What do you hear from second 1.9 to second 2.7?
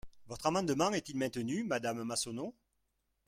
Massonneau?